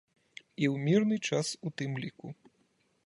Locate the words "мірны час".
0.87-1.47